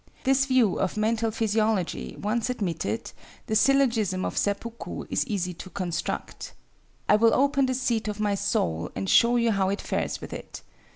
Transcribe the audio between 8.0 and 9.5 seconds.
of my soul and show